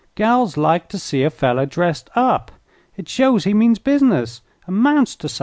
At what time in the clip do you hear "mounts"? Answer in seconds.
4.73-5.15